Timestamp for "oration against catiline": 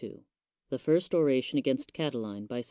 1.13-2.47